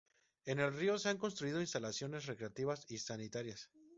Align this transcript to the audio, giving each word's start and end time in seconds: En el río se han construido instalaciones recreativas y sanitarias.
En 0.45 0.59
el 0.59 0.73
río 0.73 0.97
se 0.97 1.09
han 1.09 1.19
construido 1.19 1.61
instalaciones 1.61 2.25
recreativas 2.25 2.85
y 2.89 2.97
sanitarias. 2.97 3.69